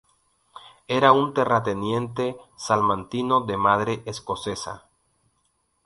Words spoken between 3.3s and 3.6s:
de